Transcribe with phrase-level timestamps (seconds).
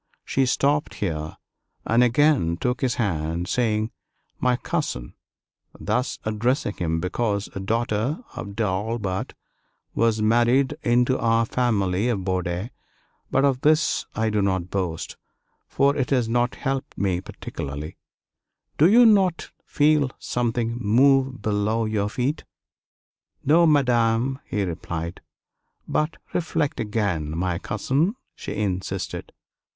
[0.25, 1.37] She stopped here,
[1.85, 3.91] and again took his hand, saying,
[4.39, 5.13] "My cousin"
[5.79, 9.35] (thus addressing him because a daughter of D'Albret
[9.93, 12.71] was married into our family of Bourdeille;
[13.29, 15.17] but of this I do not boast,
[15.67, 17.95] for it has not helped me particularly),
[18.79, 22.43] "do you not feel something move below your feet?"
[23.45, 25.21] "No, Madame," he replied.
[25.87, 29.31] "But reflect again, my cousin," she insisted.